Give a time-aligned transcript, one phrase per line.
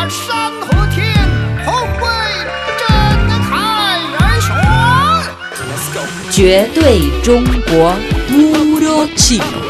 [0.00, 1.12] 把山和天
[1.64, 2.06] 同为
[2.78, 2.86] 真
[3.48, 3.54] 开
[4.18, 6.30] 而选。
[6.30, 7.94] 绝对中国
[8.28, 9.66] Puro Chino.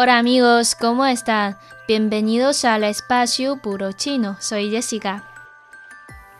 [0.00, 1.56] Hola amigos, ¿cómo están?
[1.88, 4.36] Bienvenidos al espacio Puro Chino.
[4.38, 5.24] Soy Jessica.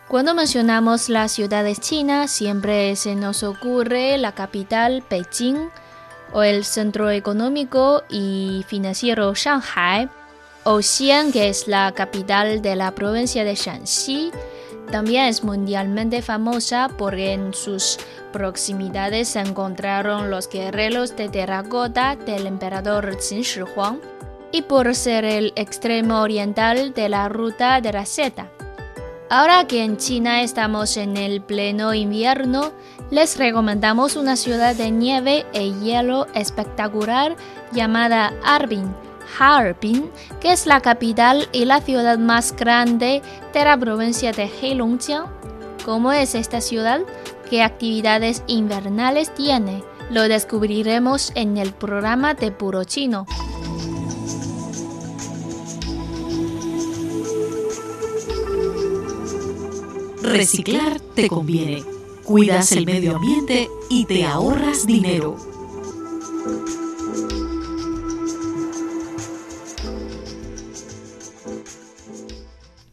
[0.07, 5.69] Cuando mencionamos las ciudades chinas, siempre se nos ocurre la capital Beijing
[6.32, 10.08] o el centro económico y financiero Shanghai,
[10.64, 14.30] o Xi'an, que es la capital de la provincia de Shanxi.
[14.90, 17.98] También es mundialmente famosa porque en sus
[18.32, 24.00] proximidades se encontraron los guerreros de terracota del emperador Qin Shi Huang
[24.52, 28.50] y por ser el extremo oriental de la ruta de la seda.
[29.30, 32.72] Ahora que en China estamos en el pleno invierno,
[33.10, 37.34] les recomendamos una ciudad de nieve y hielo espectacular
[37.72, 38.94] llamada Harbin,
[39.38, 43.22] Harbin, que es la capital y la ciudad más grande
[43.52, 45.26] de la provincia de Heilongjiang.
[45.84, 47.00] ¿Cómo es esta ciudad?
[47.48, 49.82] ¿Qué actividades invernales tiene?
[50.10, 53.26] Lo descubriremos en el programa de Puro Chino.
[60.24, 61.84] Reciclar te conviene.
[62.24, 65.36] Cuidas el medio ambiente y te ahorras dinero.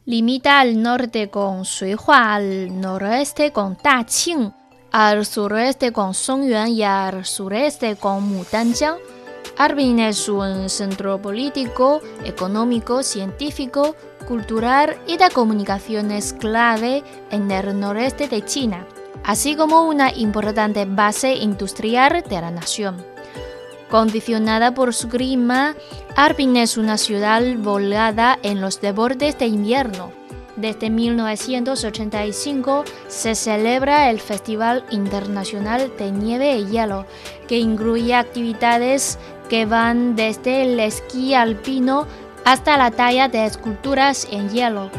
[0.05, 4.53] Limita al norte con Suihua, al noroeste con Daqing,
[4.91, 8.97] al sureste con Songyuan y al sureste con Mudanjiang.
[9.57, 13.95] Harbin es un centro político, económico, científico,
[14.31, 18.87] cultural y de comunicaciones clave en el noreste de China,
[19.25, 22.95] así como una importante base industrial de la nación.
[23.89, 25.75] Condicionada por su clima,
[26.15, 30.13] Harbin es una ciudad volada en los deportes de invierno.
[30.55, 37.05] Desde 1985 se celebra el Festival Internacional de Nieve y Hielo,
[37.49, 39.19] que incluye actividades
[39.49, 42.07] que van desde el esquí alpino
[42.45, 44.89] hasta la talla de esculturas en hielo.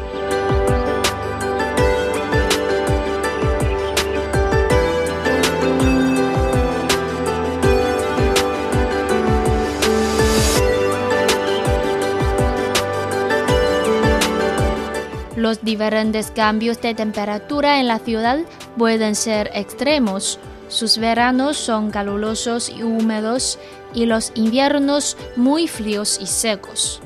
[15.43, 18.39] Los diferentes cambios de temperatura en la ciudad
[18.79, 20.39] pueden ser extremos.
[20.69, 23.59] Sus veranos son calurosos y húmedos
[23.93, 27.03] y los inviernos muy fríos y secos.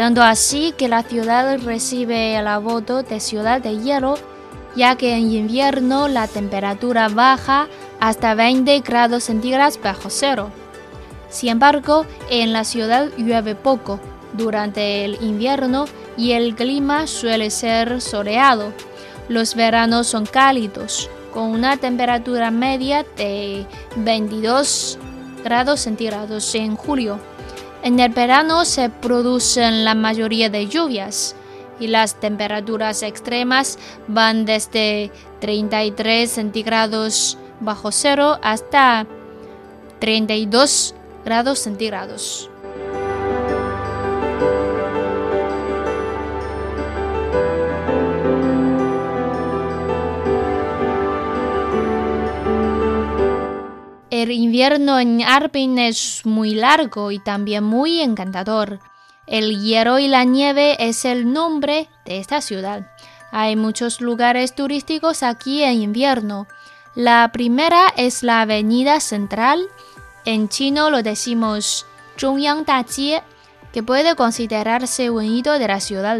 [0.00, 4.14] Tanto así que la ciudad recibe el apodo de ciudad de hielo,
[4.74, 7.68] ya que en invierno la temperatura baja
[8.00, 10.50] hasta 20 grados centígrados bajo cero.
[11.28, 14.00] Sin embargo, en la ciudad llueve poco
[14.32, 15.84] durante el invierno
[16.16, 18.72] y el clima suele ser soleado.
[19.28, 23.66] Los veranos son cálidos, con una temperatura media de
[23.96, 24.98] 22
[25.44, 27.20] grados centígrados en julio.
[27.82, 31.34] En el verano se producen la mayoría de lluvias
[31.78, 35.10] y las temperaturas extremas van desde
[35.40, 39.06] 33 centígrados bajo cero hasta
[39.98, 42.50] 32 grados centígrados.
[54.20, 58.78] El invierno en Harbin es muy largo y también muy encantador.
[59.26, 62.86] El hierro y la nieve es el nombre de esta ciudad.
[63.32, 66.46] Hay muchos lugares turísticos aquí en invierno.
[66.94, 69.66] La primera es la Avenida Central.
[70.26, 71.86] En chino lo decimos
[72.18, 73.22] Zhongyang Dajie,
[73.72, 76.18] que puede considerarse un hito de la ciudad.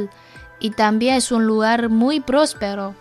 [0.59, 2.95] Y también es un lugar muy próspero.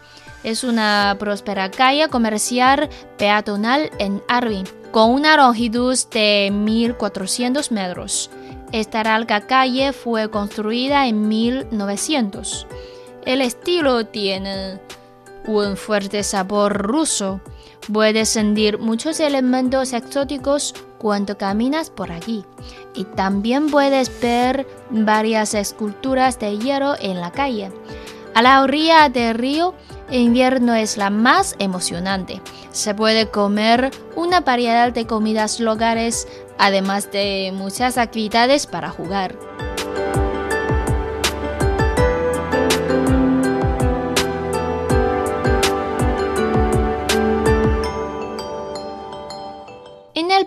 [0.44, 8.30] Es una próspera calle comercial peatonal en Harbin con una longitud de 1.400 metros.
[8.72, 12.68] Esta larga calle fue construida en 1900.
[13.26, 14.80] El estilo tiene
[15.46, 17.42] un fuerte sabor ruso.
[17.92, 22.46] Puedes sentir muchos elementos exóticos cuando caminas por aquí.
[22.94, 27.72] Y también puedes ver varias esculturas de hierro en la calle.
[28.40, 29.74] A la orilla del río,
[30.10, 32.42] el invierno es la más emocionante.
[32.72, 36.26] Se puede comer una variedad de comidas locales,
[36.58, 39.36] además de muchas actividades para jugar.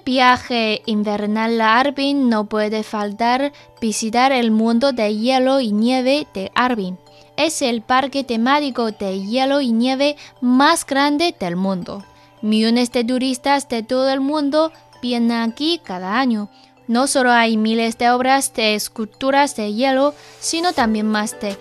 [0.04, 6.50] viaje invernal a Arbin no puede faltar visitar el mundo de hielo y nieve de
[6.54, 7.01] Arbin.
[7.36, 12.04] Es el parque temático de hielo y nieve más grande del mundo.
[12.42, 16.48] Millones de turistas de todo el mundo vienen aquí cada año.
[16.88, 21.56] No solo hay miles de obras de esculturas de hielo, sino también más de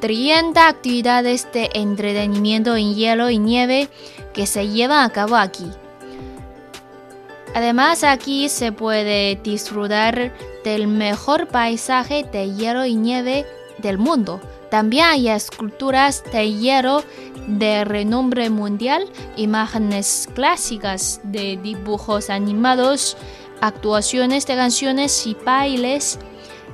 [0.00, 3.88] 30 actividades de entretenimiento en hielo y nieve
[4.34, 5.64] que se llevan a cabo aquí.
[7.54, 10.34] Además aquí se puede disfrutar
[10.64, 13.46] del mejor paisaje de hielo y nieve
[13.78, 14.40] del mundo.
[14.74, 17.04] También hay esculturas de hielo
[17.46, 23.16] de renombre mundial, imágenes clásicas de dibujos animados,
[23.60, 26.18] actuaciones de canciones y bailes,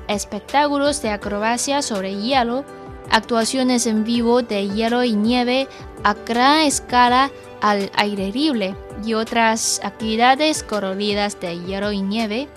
[0.08, 2.64] espectáculos de acrobacia sobre hielo,
[3.10, 5.68] actuaciones en vivo de hielo y nieve
[6.02, 7.30] a gran escala
[7.60, 8.74] al aire libre
[9.04, 12.48] y otras actividades coloridas de hielo y nieve,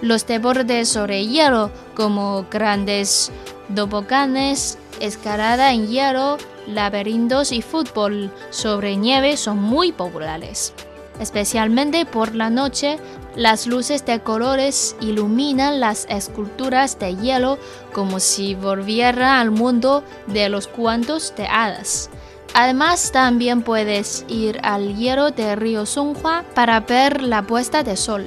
[0.00, 3.30] los deportes sobre hielo como grandes
[3.74, 10.72] toboganes, escalada en hielo, laberintos y fútbol sobre nieve son muy populares.
[11.20, 12.98] Especialmente por la noche,
[13.34, 17.58] las luces de colores iluminan las esculturas de hielo
[17.92, 22.10] como si volviera al mundo de los cuantos de hadas.
[22.54, 28.26] Además, también puedes ir al hielo de río Songhua para ver la puesta de sol.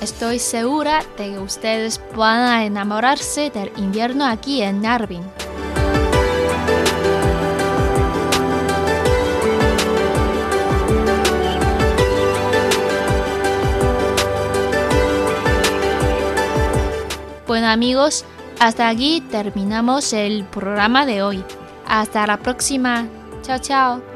[0.00, 5.22] Estoy segura de que ustedes van a enamorarse del invierno aquí en Narbin.
[17.48, 18.24] Bueno amigos,
[18.60, 21.44] hasta aquí terminamos el programa de hoy.
[21.86, 23.06] Hasta la próxima.
[23.42, 24.07] Chao, chao.